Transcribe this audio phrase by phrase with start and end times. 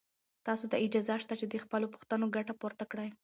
[0.45, 3.09] تاسو ته اجازه شته چې له خپلو پوښتنو ګټه پورته کړئ.